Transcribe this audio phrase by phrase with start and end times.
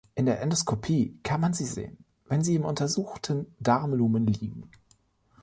[0.15, 4.63] In der Endoskopie kann man sie sehen, wenn sie im untersuchten Darmlumen liegen.